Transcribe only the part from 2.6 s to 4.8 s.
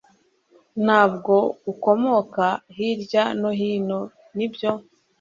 hirya no hino, nibyo?